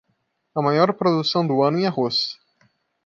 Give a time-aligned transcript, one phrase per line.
[0.55, 2.39] A maior produção do ano em arroz.